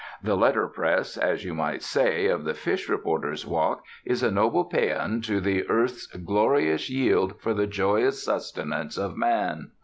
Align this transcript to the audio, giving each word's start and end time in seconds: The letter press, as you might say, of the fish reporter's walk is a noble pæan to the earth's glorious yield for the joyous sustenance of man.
The 0.23 0.33
letter 0.35 0.67
press, 0.67 1.15
as 1.15 1.45
you 1.45 1.53
might 1.53 1.83
say, 1.83 2.25
of 2.25 2.43
the 2.43 2.55
fish 2.55 2.89
reporter's 2.89 3.45
walk 3.45 3.83
is 4.03 4.23
a 4.23 4.31
noble 4.31 4.67
pæan 4.67 5.23
to 5.27 5.39
the 5.39 5.69
earth's 5.69 6.07
glorious 6.07 6.89
yield 6.89 7.39
for 7.39 7.53
the 7.53 7.67
joyous 7.67 8.23
sustenance 8.23 8.97
of 8.97 9.15
man. 9.15 9.69